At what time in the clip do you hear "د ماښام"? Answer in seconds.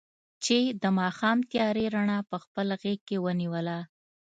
0.81-1.37